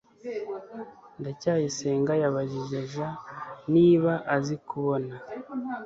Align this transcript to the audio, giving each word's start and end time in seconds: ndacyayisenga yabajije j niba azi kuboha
ndacyayisenga 1.19 2.13
yabajije 2.21 2.79
j 2.93 2.95
niba 3.73 4.13
azi 4.35 4.55
kuboha 4.67 5.17